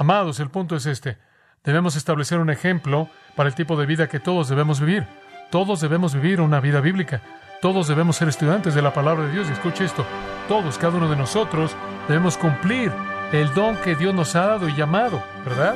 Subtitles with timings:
[0.00, 1.18] Amados, el punto es este.
[1.64, 5.04] Debemos establecer un ejemplo para el tipo de vida que todos debemos vivir.
[5.50, 7.20] Todos debemos vivir una vida bíblica.
[7.60, 9.48] Todos debemos ser estudiantes de la palabra de Dios.
[9.48, 10.06] Y escuche esto.
[10.46, 11.74] Todos, cada uno de nosotros,
[12.06, 12.92] debemos cumplir
[13.32, 15.74] el don que Dios nos ha dado y llamado, ¿verdad?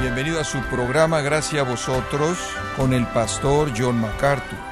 [0.00, 2.38] Bienvenido a su programa Gracias a vosotros
[2.76, 4.71] con el pastor John MacArthur.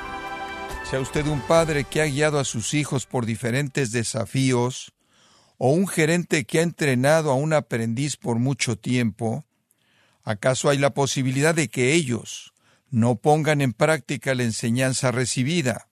[0.91, 4.93] Sea usted un padre que ha guiado a sus hijos por diferentes desafíos,
[5.57, 9.45] o un gerente que ha entrenado a un aprendiz por mucho tiempo,
[10.25, 12.55] ¿acaso hay la posibilidad de que ellos
[12.91, 15.87] no pongan en práctica la enseñanza recibida?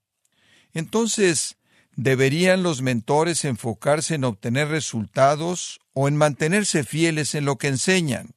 [0.72, 1.58] Entonces,
[1.94, 8.34] ¿deberían los mentores enfocarse en obtener resultados o en mantenerse fieles en lo que enseñan?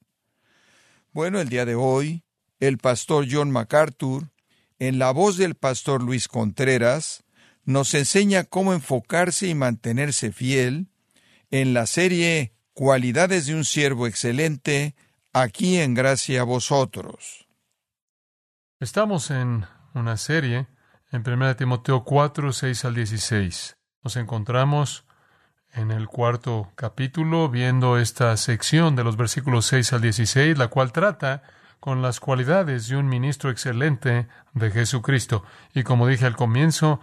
[1.10, 2.22] Bueno, el día de hoy,
[2.60, 4.28] el pastor John MacArthur,
[4.88, 7.22] en la voz del pastor Luis Contreras,
[7.64, 10.88] nos enseña cómo enfocarse y mantenerse fiel
[11.52, 14.96] en la serie Cualidades de un siervo excelente,
[15.32, 17.46] aquí en Gracia a vosotros.
[18.80, 20.66] Estamos en una serie
[21.12, 23.76] en 1 Timoteo 4, 6 al 16.
[24.02, 25.04] Nos encontramos
[25.74, 30.90] en el cuarto capítulo, viendo esta sección de los versículos 6 al 16, la cual
[30.90, 31.44] trata
[31.82, 35.42] con las cualidades de un ministro excelente de Jesucristo.
[35.74, 37.00] Y como dije al comienzo,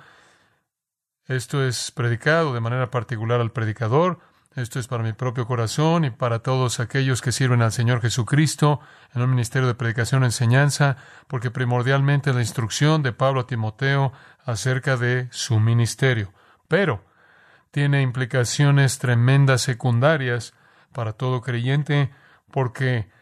[1.25, 4.21] esto es predicado de manera particular al predicador,
[4.55, 8.79] esto es para mi propio corazón y para todos aquellos que sirven al Señor Jesucristo
[9.13, 10.95] en un ministerio de predicación e enseñanza,
[11.27, 14.13] porque primordialmente la instrucción de Pablo a Timoteo
[14.45, 16.31] acerca de su ministerio.
[16.69, 17.03] Pero,
[17.71, 20.53] tiene implicaciones tremendas secundarias
[20.93, 22.11] para todo creyente,
[22.49, 23.18] porque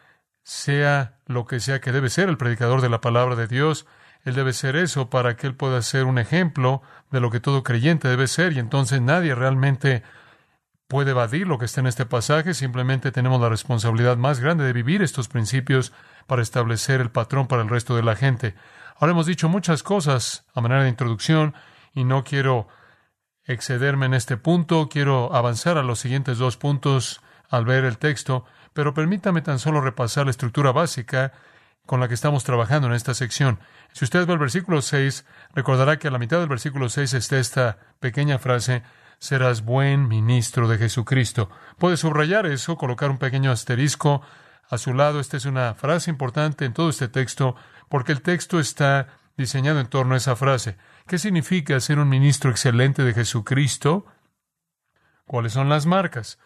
[0.48, 3.84] sea lo que sea que debe ser el predicador de la palabra de Dios,
[4.24, 7.62] él debe ser eso para que él pueda ser un ejemplo de lo que todo
[7.62, 10.02] creyente debe ser, y entonces nadie realmente
[10.86, 14.72] puede evadir lo que está en este pasaje, simplemente tenemos la responsabilidad más grande de
[14.72, 15.92] vivir estos principios
[16.26, 18.54] para establecer el patrón para el resto de la gente.
[18.96, 21.52] Ahora hemos dicho muchas cosas a manera de introducción
[21.92, 22.68] y no quiero
[23.44, 27.20] excederme en este punto, quiero avanzar a los siguientes dos puntos
[27.50, 28.46] al ver el texto,
[28.78, 31.32] pero permítame tan solo repasar la estructura básica
[31.84, 33.58] con la que estamos trabajando en esta sección.
[33.92, 37.40] Si usted ve el versículo 6, recordará que a la mitad del versículo 6 está
[37.40, 38.84] esta pequeña frase,
[39.18, 41.50] serás buen ministro de Jesucristo.
[41.76, 44.22] Puede subrayar eso, colocar un pequeño asterisco
[44.70, 45.18] a su lado.
[45.18, 47.56] Esta es una frase importante en todo este texto,
[47.88, 50.76] porque el texto está diseñado en torno a esa frase.
[51.08, 54.06] ¿Qué significa ser un ministro excelente de Jesucristo?
[55.26, 56.38] ¿Cuáles son las marcas?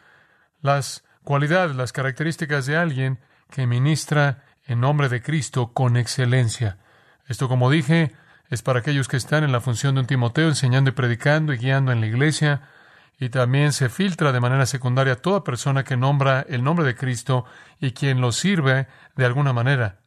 [0.62, 3.19] Las cualidades, las características de alguien
[3.50, 6.78] que ministra en nombre de Cristo con excelencia.
[7.27, 8.12] Esto, como dije,
[8.49, 11.59] es para aquellos que están en la función de un Timoteo, enseñando y predicando y
[11.59, 12.62] guiando en la iglesia,
[13.19, 17.44] y también se filtra de manera secundaria toda persona que nombra el nombre de Cristo
[17.78, 20.00] y quien lo sirve de alguna manera.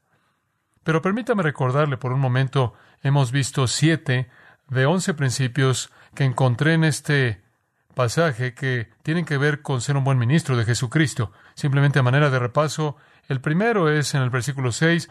[0.84, 4.30] Pero permítame recordarle por un momento, hemos visto siete
[4.68, 7.45] de once principios que encontré en este
[7.96, 11.32] pasaje que tienen que ver con ser un buen ministro de Jesucristo.
[11.56, 12.98] Simplemente a manera de repaso,
[13.28, 15.10] el primero es en el versículo 6,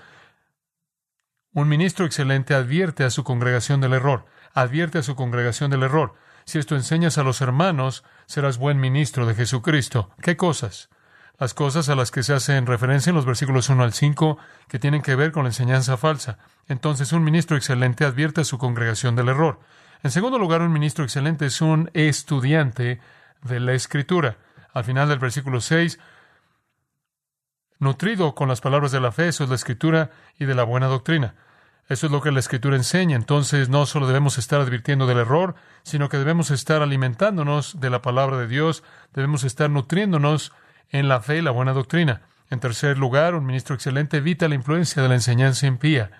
[1.54, 6.14] un ministro excelente advierte a su congregación del error, advierte a su congregación del error.
[6.44, 10.10] Si esto enseñas a los hermanos, serás buen ministro de Jesucristo.
[10.20, 10.90] ¿Qué cosas?
[11.38, 14.78] Las cosas a las que se hacen referencia en los versículos 1 al 5, que
[14.78, 16.38] tienen que ver con la enseñanza falsa.
[16.68, 19.58] Entonces, un ministro excelente advierte a su congregación del error.
[20.04, 23.00] En segundo lugar, un ministro excelente es un estudiante
[23.40, 24.36] de la Escritura.
[24.74, 25.98] Al final del versículo 6,
[27.78, 30.88] nutrido con las palabras de la fe, eso es la Escritura y de la buena
[30.88, 31.36] doctrina.
[31.88, 33.16] Eso es lo que la Escritura enseña.
[33.16, 35.54] Entonces, no solo debemos estar advirtiendo del error,
[35.84, 40.52] sino que debemos estar alimentándonos de la palabra de Dios, debemos estar nutriéndonos
[40.90, 42.20] en la fe y la buena doctrina.
[42.50, 46.10] En tercer lugar, un ministro excelente evita la influencia de la enseñanza impía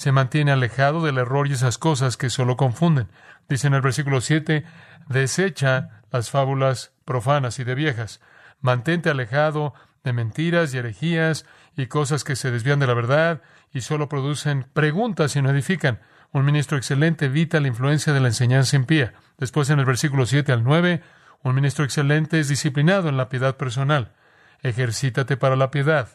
[0.00, 3.08] se mantiene alejado del error y esas cosas que solo confunden.
[3.50, 4.64] Dice en el versículo 7,
[5.10, 8.22] desecha las fábulas profanas y de viejas.
[8.62, 11.44] Mantente alejado de mentiras y herejías
[11.76, 13.42] y cosas que se desvían de la verdad
[13.74, 16.00] y solo producen preguntas y no edifican.
[16.32, 19.12] Un ministro excelente evita la influencia de la enseñanza impía.
[19.36, 21.02] Después, en el versículo 7 al 9,
[21.42, 24.14] un ministro excelente es disciplinado en la piedad personal.
[24.62, 26.08] Ejercítate para la piedad.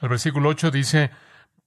[0.00, 1.10] El versículo 8 dice,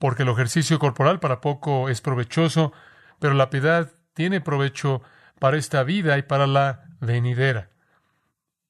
[0.02, 2.74] porque el ejercicio corporal para poco es provechoso,
[3.20, 5.04] pero la piedad tiene provecho
[5.40, 7.70] para esta vida y para la venidera.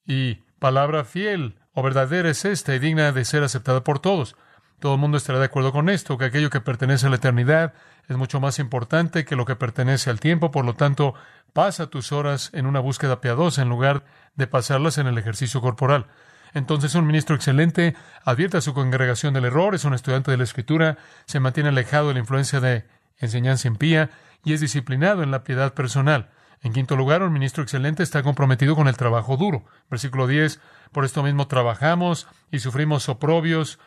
[0.06, 4.36] Y palabra fiel o verdadera es esta y digna de ser aceptada por todos.
[4.80, 7.76] Todo el mundo estará de acuerdo con esto, que aquello que pertenece a la eternidad
[8.10, 11.14] es mucho más importante que lo que pertenece al tiempo, por lo tanto,
[11.54, 14.04] pasa tus horas en una búsqueda piadosa en lugar
[14.36, 16.08] de pasarlas en el ejercicio corporal.
[16.54, 17.96] Entonces, un ministro excelente
[18.26, 22.10] advierte a su congregación del error, es un estudiante de la Escritura, se mantiene alejado
[22.10, 22.86] de la influencia de
[23.18, 24.10] enseñanza impía
[24.44, 26.30] y es disciplinado en la piedad personal.
[26.64, 29.66] En quinto lugar, un ministro excelente está comprometido con el trabajo duro.
[29.90, 30.60] Versículo 10,
[30.92, 33.80] por esto mismo trabajamos y sufrimos oprobios,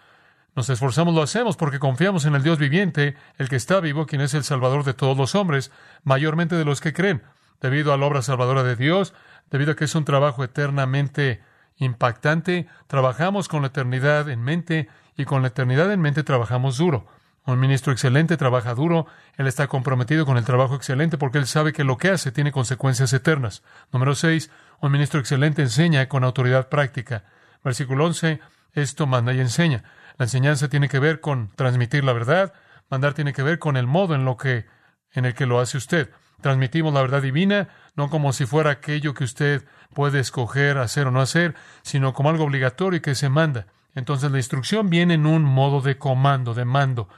[0.57, 4.21] nos esforzamos, lo hacemos porque confiamos en el Dios viviente, el que está vivo, quien
[4.21, 5.71] es el Salvador de todos los hombres,
[6.03, 7.23] mayormente de los que creen,
[7.61, 9.15] debido a la obra salvadora de Dios,
[9.51, 11.43] debido a que es un trabajo eternamente
[11.77, 17.07] impactante, trabajamos con la eternidad en mente y con la eternidad en mente trabajamos duro.
[17.47, 19.07] Un ministro excelente trabaja duro,
[19.37, 22.53] él está comprometido con el trabajo excelente porque él sabe que lo que hace tiene
[22.53, 23.63] consecuencias eternas.
[23.93, 24.51] Número 6.
[24.81, 27.25] Un ministro excelente enseña con autoridad práctica.
[27.63, 28.41] Versículo 11.
[28.73, 29.85] Esto manda y enseña.
[30.17, 32.55] La enseñanza tiene que ver con transmitir la verdad,
[32.89, 34.67] mandar tiene que ver con el modo en lo que
[35.13, 36.11] en el que lo hace usted.
[36.45, 39.65] Transmitimos la verdad divina no como si fuera aquello que usted
[39.95, 43.69] puede escoger hacer o no hacer, sino como algo obligatorio y que se manda.
[43.95, 47.09] Entonces la instrucción viene en un modo de comando, de mando.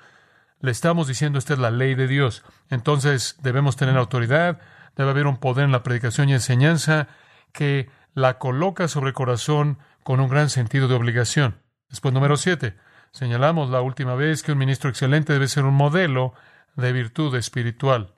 [0.61, 2.45] Le estamos diciendo usted la ley de Dios.
[2.71, 4.61] Entonces debemos tener autoridad,
[4.95, 7.09] debe haber un poder en la predicación y enseñanza
[7.53, 11.59] que la coloca sobre el corazón con un gran sentido de obligación.
[11.89, 12.77] Después, número siete,
[13.11, 16.35] Señalamos la última vez que un ministro excelente debe ser un modelo
[16.77, 18.16] de virtud espiritual.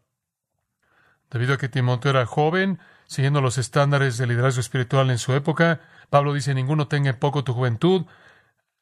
[1.31, 5.81] Debido a que Timoteo era joven, siguiendo los estándares de liderazgo espiritual en su época,
[6.11, 8.07] Pablo dice, ninguno tenga en poco tu juventud,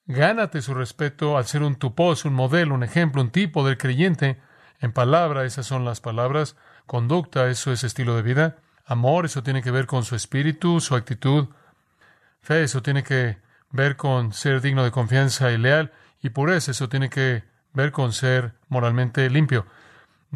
[0.06, 4.40] gánate su respeto al ser un tupos, un modelo, un ejemplo, un tipo del creyente.
[4.80, 6.56] En palabra, esas son las palabras.
[6.86, 8.56] Conducta, eso es estilo de vida.
[8.84, 11.48] Amor, eso tiene que ver con su espíritu, su actitud.
[12.40, 13.38] Fe, eso tiene que
[13.70, 15.92] ver con ser digno de confianza y leal.
[16.22, 19.66] Y pureza, eso tiene que ver con ser moralmente limpio.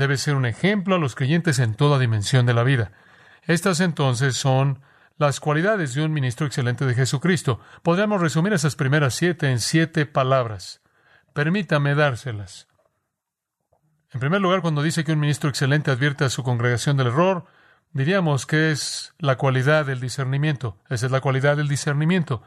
[0.00, 2.90] Debe ser un ejemplo a los creyentes en toda dimensión de la vida.
[3.42, 4.80] Estas entonces son
[5.18, 7.60] las cualidades de un ministro excelente de Jesucristo.
[7.82, 10.80] Podríamos resumir esas primeras siete en siete palabras.
[11.34, 12.66] Permítame dárselas.
[14.10, 17.44] En primer lugar, cuando dice que un ministro excelente advierte a su congregación del error,
[17.92, 20.78] diríamos que es la cualidad del discernimiento.
[20.88, 22.42] Esa es la cualidad del discernimiento.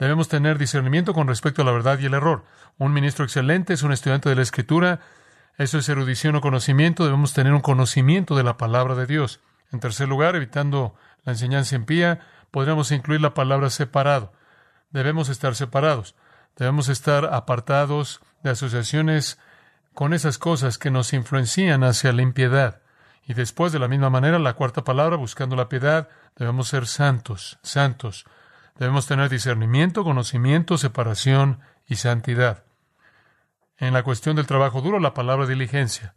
[0.00, 2.44] Debemos tener discernimiento con respecto a la verdad y el error.
[2.76, 4.98] Un ministro excelente es un estudiante de la Escritura.
[5.58, 7.04] Eso es erudición o conocimiento.
[7.04, 9.40] Debemos tener un conocimiento de la palabra de Dios.
[9.72, 10.94] En tercer lugar, evitando
[11.24, 12.20] la enseñanza impía,
[12.52, 14.32] podríamos incluir la palabra separado.
[14.90, 16.14] Debemos estar separados.
[16.56, 19.38] Debemos estar apartados de asociaciones
[19.94, 22.80] con esas cosas que nos influencian hacia la impiedad.
[23.26, 27.58] Y después, de la misma manera, la cuarta palabra, buscando la piedad, debemos ser santos,
[27.62, 28.26] santos.
[28.78, 32.62] Debemos tener discernimiento, conocimiento, separación y santidad.
[33.78, 36.14] En la cuestión del trabajo duro, la palabra diligencia.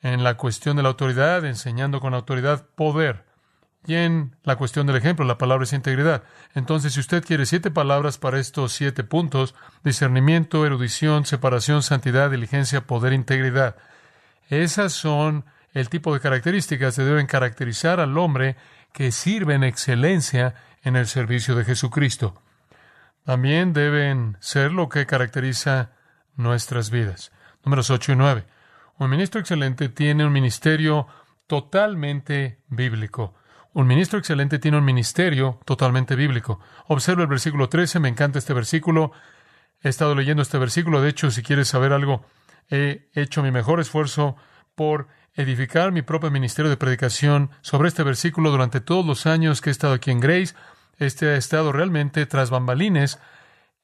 [0.00, 3.24] En la cuestión de la autoridad, enseñando con autoridad, poder.
[3.86, 6.24] Y en la cuestión del ejemplo, la palabra es integridad.
[6.54, 9.54] Entonces, si usted quiere siete palabras para estos siete puntos,
[9.84, 13.76] discernimiento, erudición, separación, santidad, diligencia, poder, integridad.
[14.48, 18.56] Esas son el tipo de características que deben caracterizar al hombre
[18.92, 22.40] que sirve en excelencia en el servicio de Jesucristo.
[23.24, 25.90] También deben ser lo que caracteriza
[26.36, 27.32] nuestras vidas.
[27.64, 28.44] Números 8 y 9.
[28.98, 31.06] Un ministro excelente tiene un ministerio
[31.46, 33.34] totalmente bíblico.
[33.72, 36.60] Un ministro excelente tiene un ministerio totalmente bíblico.
[36.86, 39.12] Observa el versículo 13, me encanta este versículo.
[39.82, 42.24] He estado leyendo este versículo, de hecho, si quieres saber algo,
[42.70, 44.36] he hecho mi mejor esfuerzo
[44.74, 49.68] por edificar mi propio ministerio de predicación sobre este versículo durante todos los años que
[49.68, 50.54] he estado aquí en Grace
[50.98, 53.18] este ha estado realmente tras bambalines.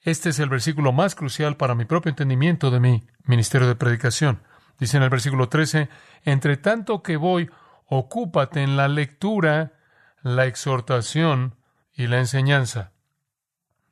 [0.02, 4.42] Este es el versículo más crucial para mi propio entendimiento de mi ministerio de predicación.
[4.78, 5.88] Dice en el versículo 13,
[6.24, 7.48] entre tanto que voy,
[7.86, 9.74] ocúpate en la lectura,
[10.22, 11.54] la exhortación
[11.94, 12.90] y la enseñanza.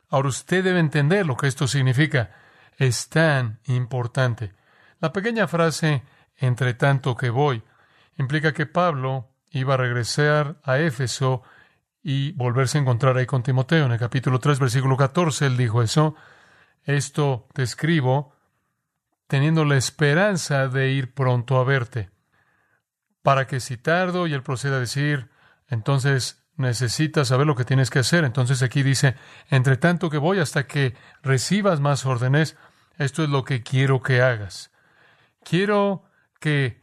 [0.09, 2.31] Ahora usted debe entender lo que esto significa.
[2.77, 4.53] Es tan importante.
[4.99, 6.03] La pequeña frase,
[6.37, 7.63] entre tanto que voy,
[8.19, 11.43] implica que Pablo iba a regresar a Éfeso
[12.03, 13.87] y volverse a encontrar ahí con Timoteo.
[13.87, 16.15] En el capítulo 3, versículo 14, él dijo eso.
[16.85, 18.35] Esto te escribo
[19.27, 22.11] teniendo la esperanza de ir pronto a verte,
[23.23, 25.31] para que si tardo y él proceda a decir,
[25.69, 28.25] entonces necesitas saber lo que tienes que hacer.
[28.25, 29.15] Entonces aquí dice,
[29.49, 32.57] entre tanto que voy hasta que recibas más órdenes,
[32.99, 34.73] esto es lo que quiero que hagas.
[35.45, 36.05] Quiero
[36.41, 36.83] que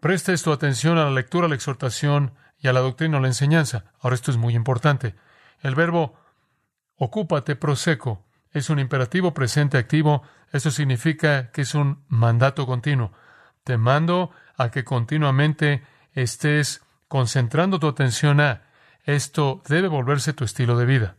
[0.00, 3.28] prestes tu atención a la lectura, a la exhortación y a la doctrina o la
[3.28, 3.92] enseñanza.
[4.00, 5.14] Ahora esto es muy importante.
[5.60, 6.14] El verbo
[6.96, 10.22] ocúpate proseco es un imperativo presente activo,
[10.52, 13.12] Eso significa que es un mandato continuo.
[13.64, 15.82] Te mando a que continuamente
[16.12, 18.62] estés concentrando tu atención a
[19.04, 21.16] esto debe volverse tu estilo de vida.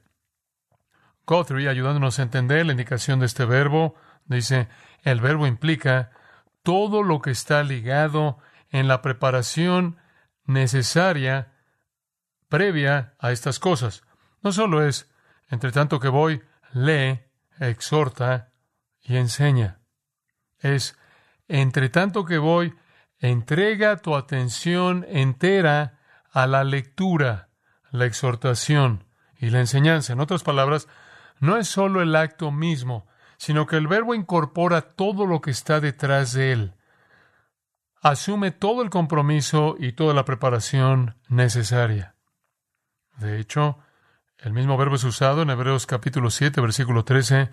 [1.25, 4.69] Guthrie, ayudándonos a entender la indicación de este verbo, dice,
[5.03, 6.11] el verbo implica
[6.63, 8.39] todo lo que está ligado
[8.71, 9.97] en la preparación
[10.47, 11.53] necesaria
[12.49, 14.03] previa a estas cosas.
[14.41, 15.11] No solo es,
[15.49, 16.41] entre tanto que voy,
[16.73, 17.21] lee,
[17.59, 18.51] exhorta
[19.01, 19.81] y enseña.
[20.59, 20.97] Es,
[21.47, 22.73] entre tanto que voy,
[23.19, 25.99] entrega tu atención entera
[26.31, 27.49] a la lectura,
[27.91, 29.05] la exhortación
[29.37, 30.13] y la enseñanza.
[30.13, 30.87] En otras palabras,
[31.39, 35.79] no es solo el acto mismo, sino que el verbo incorpora todo lo que está
[35.79, 36.73] detrás de él.
[38.07, 42.15] Asume todo el compromiso y toda la preparación necesaria.
[43.17, 43.79] De hecho,
[44.37, 47.49] el mismo verbo es usado en Hebreos capítulo 7, versículo 13,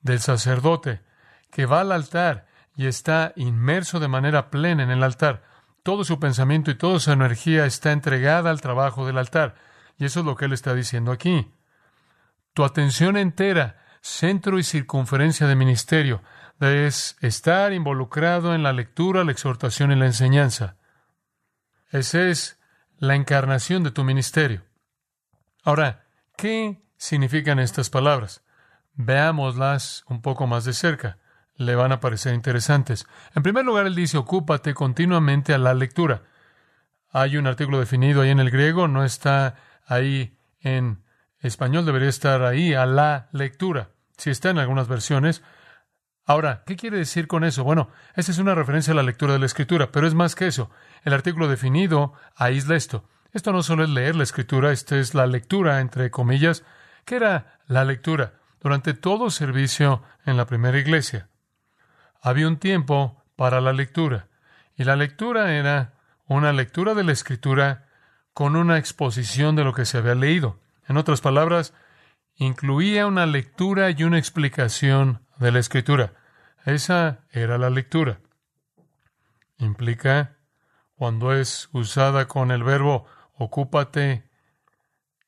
[0.00, 1.02] del sacerdote,
[1.50, 5.42] que va al altar y está inmerso de manera plena en el altar.
[5.82, 9.56] Todo su pensamiento y toda su energía está entregada al trabajo del altar.
[9.98, 11.52] Y eso es lo que él está diciendo aquí.
[12.54, 16.22] Tu atención entera, centro y circunferencia de ministerio,
[16.60, 20.76] es estar involucrado en la lectura, la exhortación y la enseñanza.
[21.90, 22.60] Esa es
[22.98, 24.62] la encarnación de tu ministerio.
[25.64, 26.04] Ahora,
[26.36, 28.42] ¿qué significan estas palabras?
[28.94, 31.18] Veámoslas un poco más de cerca.
[31.56, 33.06] Le van a parecer interesantes.
[33.34, 36.22] En primer lugar, él dice, ocúpate continuamente a la lectura.
[37.10, 41.02] Hay un artículo definido ahí en el griego, no está ahí en
[41.40, 43.90] español, debería estar ahí, a la lectura.
[44.16, 45.42] Si está en algunas versiones.
[46.26, 47.64] Ahora, ¿qué quiere decir con eso?
[47.64, 50.46] Bueno, esa es una referencia a la lectura de la escritura, pero es más que
[50.46, 50.70] eso.
[51.02, 53.04] El artículo definido aísla esto.
[53.32, 56.64] Esto no solo es leer la escritura, esta es la lectura, entre comillas.
[57.04, 58.34] ¿Qué era la lectura?
[58.60, 61.28] Durante todo servicio en la primera iglesia.
[62.20, 64.28] Había un tiempo para la lectura.
[64.76, 65.94] Y la lectura era
[66.26, 67.86] una lectura de la escritura
[68.34, 70.60] con una exposición de lo que se había leído.
[70.86, 71.72] En otras palabras,
[72.36, 76.12] incluía una lectura y una explicación de la escritura.
[76.64, 78.20] Esa era la lectura.
[79.58, 80.36] Implica,
[80.94, 83.06] cuando es usada con el verbo
[83.36, 84.30] ocúpate,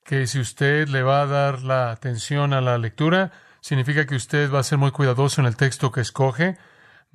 [0.04, 4.52] que si usted le va a dar la atención a la lectura, significa que usted
[4.52, 6.58] va a ser muy cuidadoso en el texto que escoge,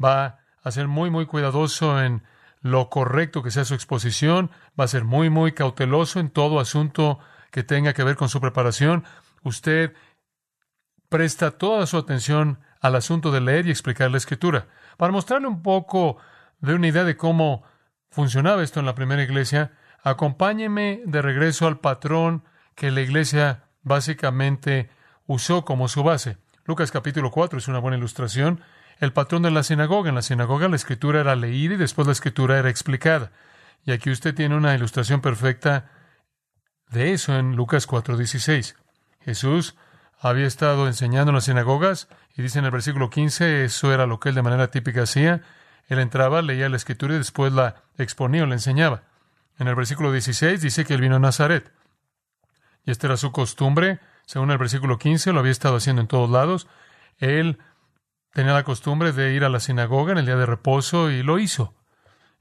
[0.03, 2.23] va a ser muy, muy cuidadoso en
[2.61, 4.49] lo correcto que sea su exposición,
[4.79, 7.19] va a ser muy, muy cauteloso en todo asunto
[7.51, 9.03] que tenga que ver con su preparación.
[9.43, 9.93] Usted
[11.09, 14.67] presta toda su atención al asunto de leer y explicar la escritura.
[14.97, 16.17] Para mostrarle un poco
[16.59, 17.63] de una idea de cómo
[18.09, 19.71] funcionaba esto en la primera iglesia,
[20.07, 24.89] Acompáñeme de regreso al patrón que la iglesia básicamente
[25.25, 26.37] usó como su base.
[26.63, 28.61] Lucas capítulo 4 es una buena ilustración.
[28.99, 30.07] El patrón de la sinagoga.
[30.07, 33.33] En la sinagoga la escritura era leída y después la escritura era explicada.
[33.83, 35.91] Y aquí usted tiene una ilustración perfecta
[36.89, 38.75] de eso en Lucas 4:16.
[39.19, 39.75] Jesús
[40.19, 44.19] había estado enseñando en las sinagogas y dice en el versículo 15, eso era lo
[44.19, 45.41] que él de manera típica hacía.
[45.87, 49.03] Él entraba, leía la escritura y después la exponía o la enseñaba.
[49.59, 51.71] En el versículo 16 dice que él vino a Nazaret.
[52.85, 56.29] Y esta era su costumbre, según el versículo 15, lo había estado haciendo en todos
[56.29, 56.67] lados.
[57.17, 57.59] Él
[58.33, 61.39] tenía la costumbre de ir a la sinagoga en el día de reposo y lo
[61.39, 61.73] hizo.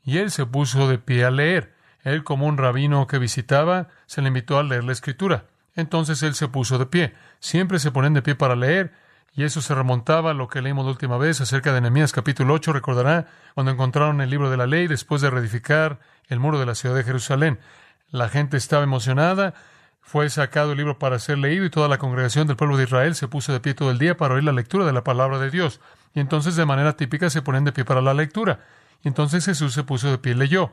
[0.02, 1.74] Y él se puso de pie a leer.
[2.02, 5.46] Él, como un rabino que visitaba, se le invitó a leer la escritura.
[5.76, 7.14] Entonces él se puso de pie.
[7.38, 8.92] Siempre se ponen de pie para leer,
[9.34, 12.54] y eso se remontaba a lo que leímos la última vez acerca de Nehemías capítulo
[12.54, 16.64] 8, recordará, cuando encontraron el libro de la ley después de reedificar el muro de
[16.64, 17.60] la ciudad de Jerusalén.
[18.10, 19.52] La gente estaba emocionada,
[20.00, 23.14] fue sacado el libro para ser leído y toda la congregación del pueblo de Israel
[23.14, 25.50] se puso de pie todo el día para oír la lectura de la palabra de
[25.50, 25.80] Dios.
[26.14, 28.60] Y entonces de manera típica se ponen de pie para la lectura.
[29.02, 30.72] Y entonces Jesús se puso de pie y leyó.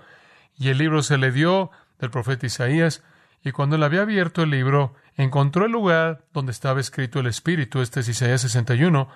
[0.57, 3.03] Y el libro se le dio del profeta Isaías.
[3.44, 7.82] Y cuando él había abierto el libro, encontró el lugar donde estaba escrito el Espíritu,
[7.82, 9.10] este es Isaías 61,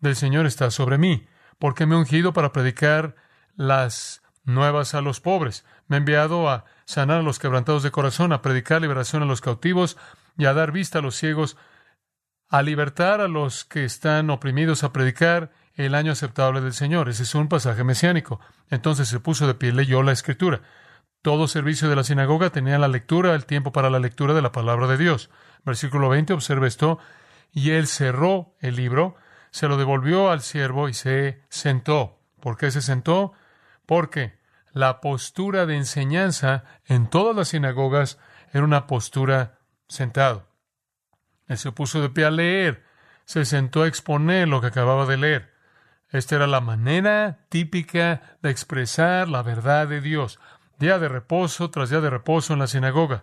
[0.00, 1.26] del Señor está sobre mí,
[1.58, 3.16] porque me he ungido para predicar
[3.56, 5.64] las nuevas a los pobres.
[5.86, 9.40] Me ha enviado a sanar a los quebrantados de corazón, a predicar liberación a los
[9.40, 9.96] cautivos
[10.36, 11.56] y a dar vista a los ciegos,
[12.48, 17.08] a libertar a los que están oprimidos, a predicar el año aceptable del Señor.
[17.08, 18.40] Ese es un pasaje mesiánico.
[18.68, 20.60] Entonces se puso de pie y leyó la escritura.
[21.22, 24.52] Todo servicio de la sinagoga tenía la lectura, el tiempo para la lectura de la
[24.52, 25.30] palabra de Dios.
[25.64, 26.98] Versículo 20, observa esto.
[27.52, 29.14] Y él cerró el libro,
[29.50, 32.18] se lo devolvió al siervo y se sentó.
[32.40, 33.34] ¿Por qué se sentó?
[33.86, 34.38] porque
[34.72, 38.18] la postura de enseñanza en todas las sinagogas
[38.52, 40.48] era una postura sentado.
[41.46, 42.84] Él se puso de pie a leer,
[43.24, 45.52] se sentó a exponer lo que acababa de leer.
[46.08, 50.38] Esta era la manera típica de expresar la verdad de Dios.
[50.82, 53.22] Día de reposo tras día de reposo en la sinagoga.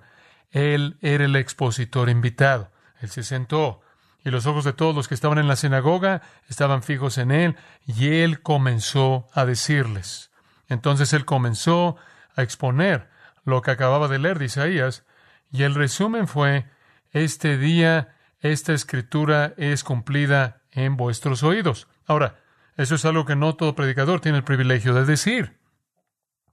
[0.49, 2.71] Él era el expositor invitado.
[3.01, 3.81] Él se sentó
[4.23, 7.57] y los ojos de todos los que estaban en la sinagoga estaban fijos en él
[7.85, 10.31] y él comenzó a decirles.
[10.69, 11.97] Entonces él comenzó
[12.37, 13.09] a exponer
[13.43, 15.03] lo que acababa de leer de Isaías
[15.51, 16.65] y el resumen fue,
[17.11, 21.89] este día, esta escritura es cumplida en vuestros oídos.
[22.07, 22.39] Ahora,
[22.77, 25.58] eso es algo que no todo predicador tiene el privilegio de decir.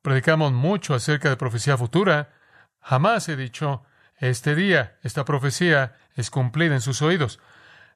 [0.06, 2.28] Predicamos mucho acerca de profecía futura.
[2.80, 3.82] Jamás he dicho,
[4.18, 7.40] este día, esta profecía es cumplida en sus oídos.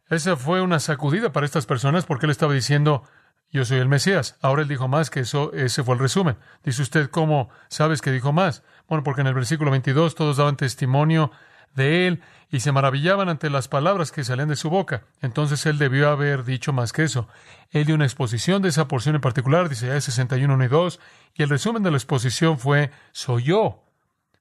[0.09, 3.05] Esa fue una sacudida para estas personas porque él estaba diciendo,
[3.53, 4.37] yo soy el Mesías.
[4.43, 6.37] Ahora él dijo más que eso, ese fue el resumen.
[6.65, 8.65] Dice usted, ¿cómo sabes que dijo más?
[8.89, 11.31] Bueno, porque en el versículo 22 todos daban testimonio
[11.77, 15.05] de él y se maravillaban ante las palabras que salían de su boca.
[15.23, 17.29] Entonces él debió haber dicho más que eso.
[17.71, 20.99] Él dio una exposición de esa porción en particular, dice ya 61 y 2,
[21.35, 23.85] y el resumen de la exposición fue, soy yo,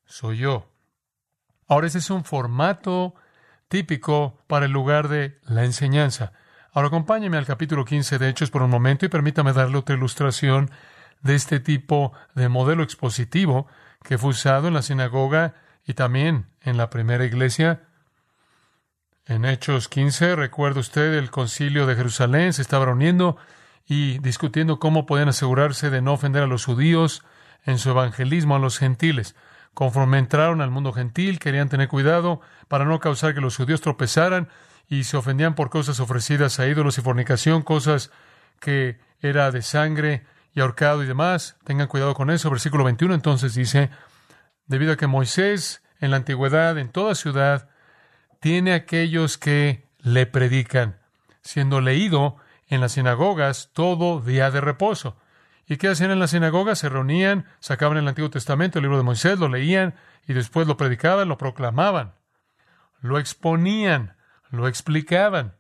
[0.06, 0.70] soy yo.
[1.68, 3.16] Ahora ese es un formato
[3.68, 6.34] típico para el lugar de la enseñanza.
[6.74, 10.72] Ahora acompáñeme al capítulo 15 de Hechos por un momento y permítame darle otra ilustración
[11.22, 13.68] de este tipo de modelo expositivo
[14.04, 15.56] que fue usado en la sinagoga
[15.86, 17.84] y también en la primera iglesia.
[19.26, 23.38] En Hechos 15, recuerda usted, el concilio de Jerusalén se estaba reuniendo
[23.90, 27.24] y discutiendo cómo podían asegurarse de no ofender a los judíos
[27.66, 29.36] en su evangelismo a los gentiles.
[29.74, 34.48] Conforme entraron al mundo gentil, querían tener cuidado para no causar que los judíos tropezaran
[34.88, 38.12] y se ofendían por cosas ofrecidas a ídolos y fornicación, cosas
[38.60, 41.58] que era de sangre y ahorcado y demás.
[41.64, 42.52] Tengan cuidado con eso.
[42.52, 43.90] Versículo 21 entonces dice,
[44.68, 47.70] debido a que Moisés en la antigüedad, en toda ciudad,
[48.40, 51.00] tiene aquellos que le predican,
[51.42, 52.38] siendo leído
[52.70, 55.18] en las sinagogas todo día de reposo.
[55.68, 56.76] ¿Y qué hacían en la sinagoga?
[56.76, 59.96] Se reunían, sacaban el Antiguo Testamento, el libro de Moisés, lo leían
[60.28, 62.14] y después lo predicaban, lo proclamaban,
[63.02, 64.16] lo exponían,
[64.50, 65.56] lo explicaban.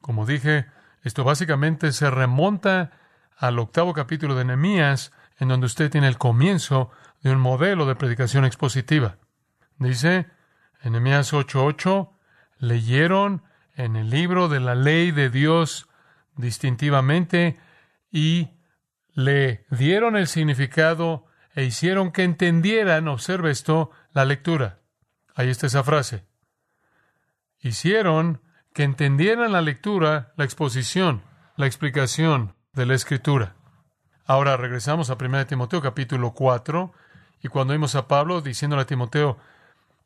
[0.00, 0.66] Como dije,
[1.02, 2.92] esto básicamente se remonta
[3.36, 6.90] al octavo capítulo de Nehemías, en donde usted tiene el comienzo
[7.22, 9.16] de un modelo de predicación expositiva.
[9.78, 10.26] Dice
[10.82, 12.10] en Nehemías 8:8,
[12.58, 13.42] leyeron
[13.76, 15.88] en el libro de la ley de Dios
[16.36, 17.58] distintivamente
[18.10, 18.50] y
[19.12, 24.80] le dieron el significado e hicieron que entendieran, observe esto, la lectura.
[25.34, 26.24] Ahí está esa frase.
[27.60, 31.22] Hicieron que entendieran la lectura, la exposición,
[31.56, 33.54] la explicación de la escritura.
[34.26, 36.92] Ahora regresamos a 1 Timoteo capítulo 4
[37.42, 39.38] y cuando vimos a Pablo diciéndole a Timoteo,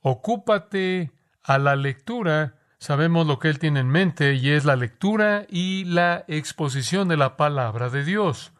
[0.02, 5.46] ocúpate a la lectura, sabemos lo que él tiene en mente y es la lectura
[5.48, 8.52] y la exposición de la palabra de Dios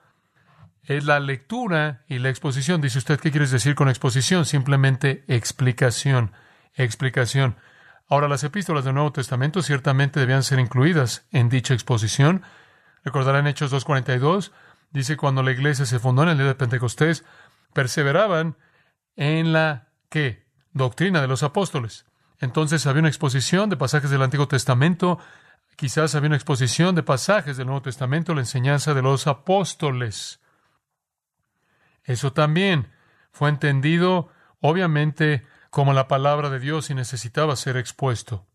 [0.89, 2.81] es la lectura y la exposición.
[2.81, 4.47] Dice usted, ¿qué quieres decir con exposición?
[4.47, 6.33] Simplemente explicación,
[6.75, 7.57] explicación.
[8.09, 12.43] Ahora, las epístolas del Nuevo Testamento ciertamente debían ser incluidas en dicha exposición.
[13.05, 14.51] Recordarán Hechos 2.42,
[14.91, 17.23] dice, cuando la iglesia se fundó en el día de Pentecostés,
[17.75, 18.57] perseveraban
[19.15, 20.47] en la, ¿qué?
[20.73, 22.07] Doctrina de los apóstoles.
[22.41, 25.19] Entonces había una exposición de pasajes del Antiguo Testamento,
[25.77, 30.41] quizás había una exposición de pasajes del Nuevo Testamento, la enseñanza de los apóstoles.
[32.05, 32.93] Eso también
[33.33, 34.29] fue entendido,
[34.61, 38.47] obviamente, como la palabra de Dios y necesitaba ser expuesto.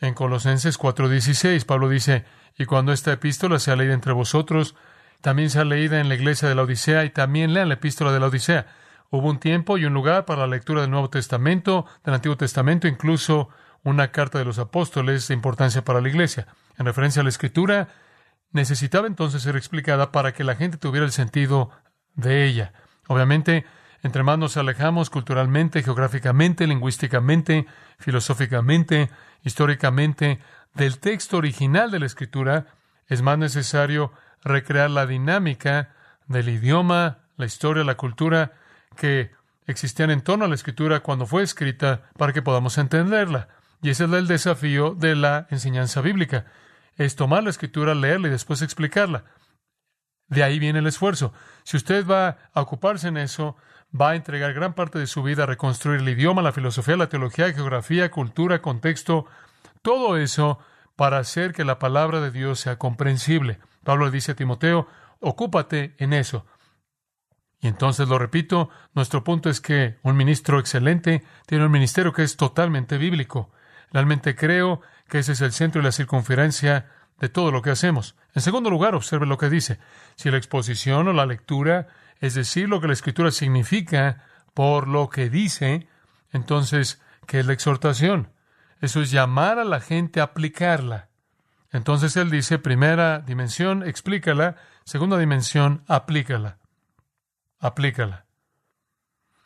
[0.00, 2.24] En Colosenses 4:16, Pablo dice,
[2.56, 4.74] y cuando esta epístola sea leída entre vosotros,
[5.20, 8.20] también sea leída en la iglesia de la Odisea y también lean la epístola de
[8.20, 8.66] la Odisea.
[9.12, 12.86] Hubo un tiempo y un lugar para la lectura del Nuevo Testamento, del Antiguo Testamento,
[12.86, 13.48] incluso
[13.82, 16.46] una carta de los apóstoles de importancia para la iglesia.
[16.78, 17.88] En referencia a la escritura,
[18.52, 21.70] necesitaba entonces ser explicada para que la gente tuviera el sentido
[22.14, 22.72] de ella.
[23.08, 23.64] Obviamente,
[24.04, 27.66] entre más nos alejamos culturalmente, geográficamente, lingüísticamente,
[27.98, 29.10] filosóficamente,
[29.42, 30.38] históricamente
[30.74, 32.66] del texto original de la escritura,
[33.08, 34.12] es más necesario
[34.44, 35.96] recrear la dinámica
[36.28, 38.52] del idioma, la historia, la cultura
[38.96, 39.30] que
[39.66, 43.48] existían en torno a la escritura cuando fue escrita para que podamos entenderla.
[43.82, 46.46] Y ese es el desafío de la enseñanza bíblica.
[46.96, 49.24] Es tomar la escritura, leerla y después explicarla.
[50.28, 51.32] De ahí viene el esfuerzo.
[51.64, 53.56] Si usted va a ocuparse en eso,
[53.98, 57.08] va a entregar gran parte de su vida a reconstruir el idioma, la filosofía, la
[57.08, 59.26] teología, geografía, cultura, contexto,
[59.82, 60.58] todo eso
[60.94, 63.58] para hacer que la palabra de Dios sea comprensible.
[63.82, 64.86] Pablo le dice a Timoteo,
[65.20, 66.44] ocúpate en eso.
[67.60, 72.22] Y entonces lo repito, nuestro punto es que un ministro excelente tiene un ministerio que
[72.22, 73.50] es totalmente bíblico.
[73.92, 76.86] Realmente creo que ese es el centro y la circunferencia
[77.18, 78.16] de todo lo que hacemos.
[78.34, 79.78] En segundo lugar, observe lo que dice.
[80.16, 81.88] Si la exposición o la lectura,
[82.20, 85.86] es decir, lo que la escritura significa por lo que dice,
[86.32, 88.32] entonces, ¿qué es la exhortación?
[88.80, 91.08] Eso es llamar a la gente a aplicarla.
[91.72, 94.56] Entonces él dice, primera dimensión, explícala.
[94.84, 96.59] Segunda dimensión, aplícala.
[97.60, 98.24] Aplícala.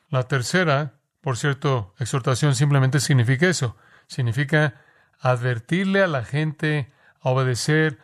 [0.09, 3.77] La tercera, por cierto, exhortación simplemente significa eso.
[4.07, 4.75] Significa
[5.21, 7.99] advertirle a la gente a obedecer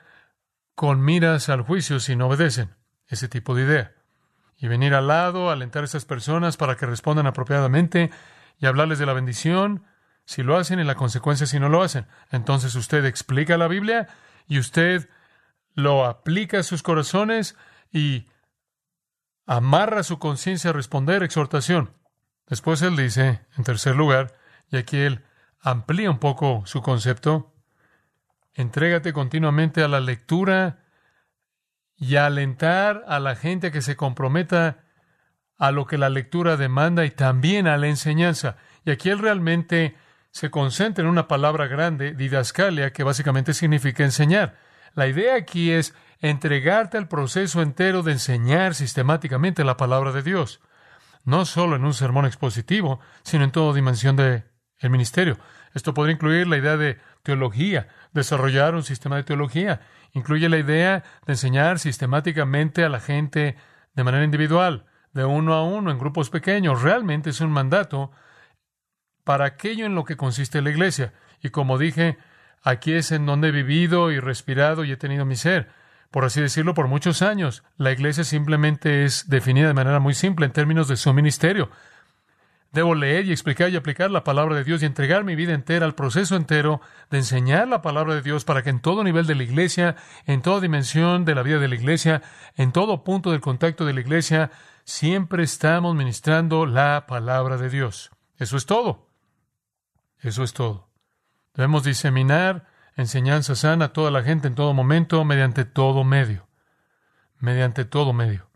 [0.75, 2.75] con miras al juicio si no obedecen.
[3.07, 3.95] Ese tipo de idea.
[4.57, 8.11] Y venir al lado, alentar a esas personas para que respondan apropiadamente
[8.59, 9.85] y hablarles de la bendición
[10.25, 12.07] si lo hacen y la consecuencia si no lo hacen.
[12.31, 14.09] Entonces usted explica la Biblia
[14.47, 15.09] y usted
[15.75, 17.57] lo aplica a sus corazones
[17.93, 18.27] y
[19.47, 21.97] amarra su conciencia a responder exhortación.
[22.47, 24.35] Después él dice, en tercer lugar,
[24.71, 25.25] y aquí él
[25.61, 27.55] amplía un poco su concepto,
[28.55, 30.85] entrégate continuamente a la lectura
[31.97, 34.85] y alentar a la gente a que se comprometa
[35.59, 38.57] a lo que la lectura demanda y también a la enseñanza.
[38.85, 39.95] Y aquí él realmente
[40.31, 44.57] se concentra en una palabra grande, didascalia, que básicamente significa enseñar.
[44.95, 50.61] La idea aquí es entregarte al proceso entero de enseñar sistemáticamente la palabra de Dios,
[51.25, 54.45] no solo en un sermón expositivo, sino en toda dimensión del
[54.83, 55.39] ministerio.
[55.75, 59.81] Esto podría incluir la idea de teología, desarrollar un sistema de teología,
[60.13, 63.57] incluye la idea de enseñar sistemáticamente a la gente
[63.95, 66.83] de manera individual, de uno a uno, en grupos pequeños.
[66.83, 68.11] Realmente es un mandato
[69.25, 71.13] para aquello en lo que consiste la iglesia.
[71.43, 72.19] Y como dije,
[72.63, 75.69] aquí es en donde he vivido y respirado y he tenido mi ser.
[76.11, 77.63] Por así decirlo, por muchos años.
[77.77, 81.71] La iglesia simplemente es definida de manera muy simple en términos de su ministerio.
[82.73, 85.87] Debo leer y explicar y aplicar la palabra de Dios y entregar mi vida entera
[85.87, 89.35] al proceso entero de enseñar la palabra de Dios para que en todo nivel de
[89.35, 92.23] la iglesia, en toda dimensión de la vida de la iglesia,
[92.57, 94.53] en todo punto del contacto de la iglesia,
[94.85, 98.11] siempre estamos ministrando la palabra de Dios.
[98.39, 99.09] Eso es todo.
[100.21, 100.90] Eso es todo.
[101.61, 102.65] Debemos diseminar
[102.97, 106.49] enseñanza sana a toda la gente en todo momento, mediante todo medio.
[107.39, 108.49] Mediante todo medio.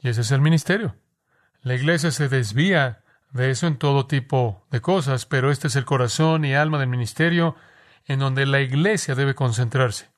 [0.00, 0.96] Y ese es el ministerio.
[1.62, 5.86] La iglesia se desvía de eso en todo tipo de cosas, pero este es el
[5.86, 7.56] corazón y alma del ministerio
[8.04, 10.10] en donde la iglesia debe concentrarse.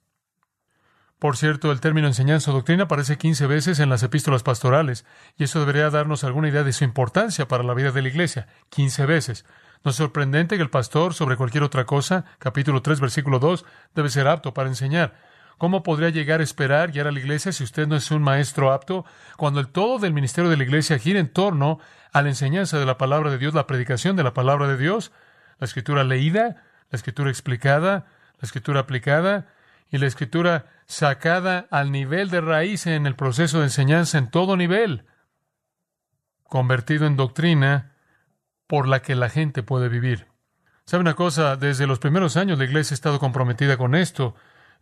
[1.20, 5.44] Por cierto, el término enseñanza o doctrina aparece 15 veces en las epístolas pastorales, y
[5.44, 8.48] eso debería darnos alguna idea de su importancia para la vida de la iglesia.
[8.70, 9.44] 15 veces.
[9.84, 13.64] No es sorprendente que el pastor, sobre cualquier otra cosa, capítulo 3, versículo 2,
[13.94, 15.14] debe ser apto para enseñar.
[15.58, 18.72] ¿Cómo podría llegar a esperar guiar a la iglesia si usted no es un maestro
[18.72, 19.04] apto?
[19.36, 21.80] Cuando el todo del ministerio de la iglesia gira en torno
[22.12, 25.10] a la enseñanza de la palabra de Dios, la predicación de la palabra de Dios,
[25.58, 28.06] la escritura leída, la escritura explicada,
[28.40, 29.48] la escritura aplicada
[29.90, 34.56] y la escritura sacada al nivel de raíz en el proceso de enseñanza en todo
[34.56, 35.06] nivel,
[36.44, 37.87] convertido en doctrina
[38.68, 40.28] por la que la gente puede vivir.
[40.84, 41.56] ¿Sabe una cosa?
[41.56, 44.36] Desde los primeros años la iglesia ha estado comprometida con esto.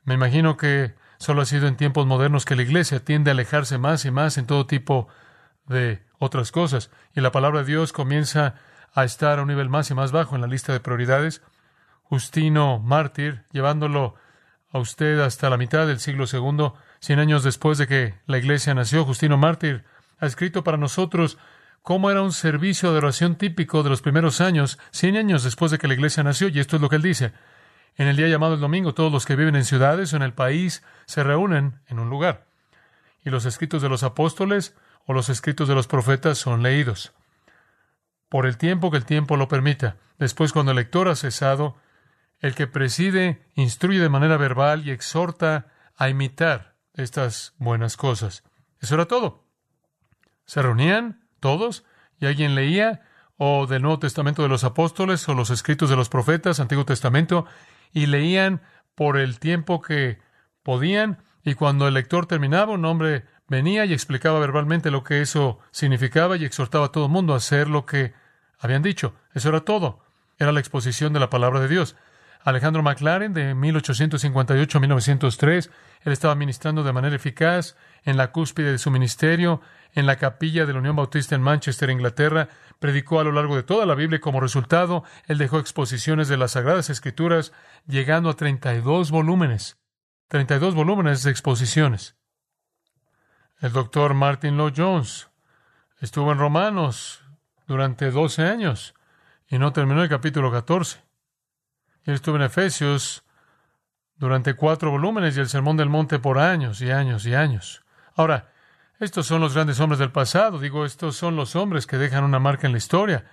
[0.04, 3.78] Me imagino que solo ha sido en tiempos modernos que la iglesia tiende a alejarse
[3.78, 5.08] más y más en todo tipo
[5.66, 6.90] de otras cosas.
[7.14, 8.56] Y la palabra de Dios comienza
[8.92, 11.42] a estar a un nivel más y más bajo en la lista de prioridades.
[12.02, 14.16] Justino Mártir, llevándolo
[14.70, 18.74] a usted hasta la mitad del siglo segundo, cien años después de que la iglesia
[18.74, 19.84] nació, Justino Mártir
[20.18, 21.38] ha escrito para nosotros
[21.86, 25.78] cómo era un servicio de oración típico de los primeros años, cien años después de
[25.78, 27.32] que la iglesia nació, y esto es lo que él dice.
[27.94, 30.32] En el día llamado el domingo, todos los que viven en ciudades o en el
[30.32, 32.48] país se reúnen en un lugar.
[33.24, 37.12] Y los escritos de los apóstoles o los escritos de los profetas son leídos.
[38.28, 39.96] Por el tiempo que el tiempo lo permita.
[40.18, 41.76] Después, cuando el lector ha cesado,
[42.40, 48.42] el que preside instruye de manera verbal y exhorta a imitar estas buenas cosas.
[48.80, 49.44] Eso era todo.
[50.46, 51.84] Se reunían, todos,
[52.18, 53.02] y alguien leía
[53.36, 57.46] o del Nuevo Testamento de los apóstoles o los escritos de los profetas, Antiguo Testamento,
[57.92, 58.62] y leían
[58.96, 60.18] por el tiempo que
[60.64, 65.60] podían, y cuando el lector terminaba, un hombre venía y explicaba verbalmente lo que eso
[65.70, 68.12] significaba y exhortaba a todo el mundo a hacer lo que
[68.58, 69.14] habían dicho.
[69.32, 70.00] Eso era todo.
[70.38, 71.94] Era la exposición de la palabra de Dios.
[72.42, 75.70] Alejandro McLaren, de 1858 a 1903,
[76.02, 79.60] él estaba ministrando de manera eficaz en la cúspide de su ministerio
[79.92, 83.62] en la capilla de la Unión Bautista en Manchester, Inglaterra, predicó a lo largo de
[83.62, 87.52] toda la Biblia y como resultado él dejó exposiciones de las Sagradas Escrituras,
[87.86, 89.78] llegando a 32 volúmenes.
[90.28, 92.16] 32 volúmenes de exposiciones.
[93.60, 95.30] El doctor Martin Lloyd Jones
[96.00, 97.24] estuvo en Romanos
[97.66, 98.94] durante 12 años
[99.48, 101.05] y no terminó el capítulo 14.
[102.06, 103.24] Él estuvo en Efesios
[104.16, 107.84] durante cuatro volúmenes y el Sermón del Monte por años y años y años.
[108.14, 108.52] Ahora,
[109.00, 112.38] estos son los grandes hombres del pasado, digo, estos son los hombres que dejan una
[112.38, 113.26] marca en la historia.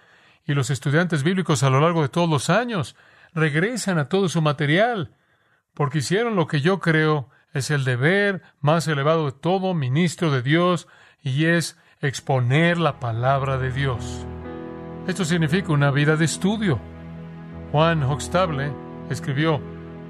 [0.44, 2.96] Y los estudiantes bíblicos a lo largo de todos los años
[3.34, 5.16] regresan a todo su material,
[5.74, 10.42] porque hicieron lo que yo creo es el deber más elevado de todo ministro de
[10.42, 10.88] Dios,
[11.22, 14.26] y es exponer la palabra de Dios.
[15.08, 16.93] Esto significa una vida de estudio.
[17.74, 18.72] Juan Hoxtable
[19.10, 19.60] escribió,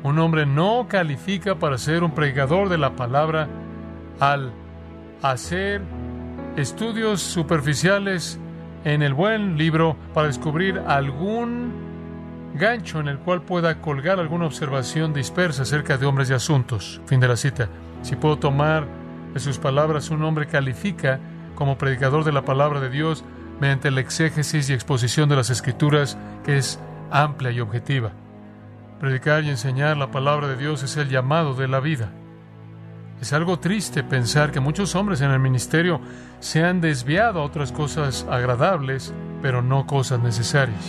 [0.04, 3.48] un hombre no califica para ser un predicador de la palabra
[4.20, 4.52] al
[5.22, 5.82] hacer
[6.58, 8.38] estudios superficiales
[8.84, 11.72] en el buen libro para descubrir algún
[12.56, 17.00] gancho en el cual pueda colgar alguna observación dispersa acerca de hombres y asuntos.
[17.06, 17.70] Fin de la cita.
[18.02, 18.86] Si puedo tomar
[19.34, 21.18] de sus palabras, un hombre califica
[21.56, 23.24] como predicador de la palabra de Dios
[23.62, 26.78] mediante la exégesis y exposición de las escrituras que es
[27.14, 28.12] amplia y objetiva.
[29.00, 32.12] Predicar y enseñar la palabra de Dios es el llamado de la vida.
[33.22, 36.02] Es algo triste pensar que muchos hombres en el ministerio
[36.40, 40.84] se han desviado a otras cosas agradables, pero no cosas necesarias.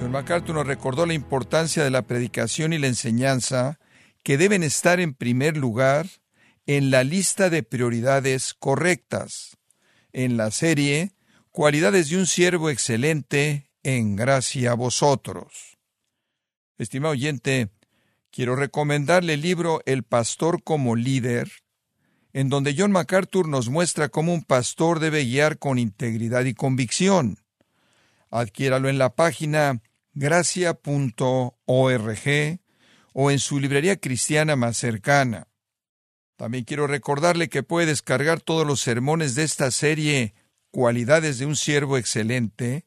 [0.00, 3.78] John MacArthur nos recordó la importancia de la predicación y la enseñanza
[4.22, 6.06] que deben estar en primer lugar
[6.66, 9.56] en la lista de prioridades correctas.
[10.14, 11.12] En la serie
[11.50, 15.78] Cualidades de un siervo excelente en gracia a vosotros.
[16.78, 17.68] Estimado oyente,
[18.32, 21.48] quiero recomendarle el libro El pastor como líder,
[22.32, 27.38] en donde John MacArthur nos muestra cómo un pastor debe guiar con integridad y convicción.
[28.32, 29.80] Adquiéralo en la página
[30.12, 31.50] gracia.org
[33.12, 35.46] o en su librería cristiana más cercana.
[36.44, 40.34] También quiero recordarle que puede descargar todos los sermones de esta serie
[40.70, 42.84] cualidades de un siervo excelente,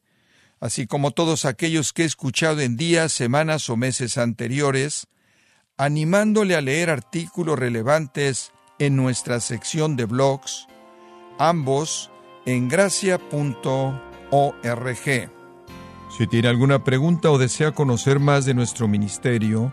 [0.60, 5.08] así como todos aquellos que he escuchado en días, semanas o meses anteriores,
[5.76, 10.68] animándole a leer artículos relevantes en nuestra sección de blogs,
[11.40, 12.12] ambos
[12.46, 13.18] en gracia.org.
[16.16, 19.72] Si tiene alguna pregunta o desea conocer más de nuestro ministerio,